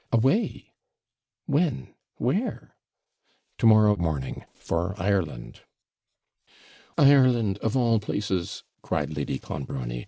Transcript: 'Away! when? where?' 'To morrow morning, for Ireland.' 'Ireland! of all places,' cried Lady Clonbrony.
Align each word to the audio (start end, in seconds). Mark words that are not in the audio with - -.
'Away! 0.11 0.73
when? 1.45 1.93
where?' 2.15 2.73
'To 3.59 3.67
morrow 3.67 3.95
morning, 3.97 4.45
for 4.55 4.95
Ireland.' 4.99 5.61
'Ireland! 6.97 7.59
of 7.59 7.77
all 7.77 7.99
places,' 7.99 8.63
cried 8.81 9.15
Lady 9.15 9.37
Clonbrony. 9.37 9.99